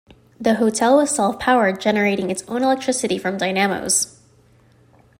[0.39, 4.19] The hotel was self-powered, generating its own electricity from dynamos.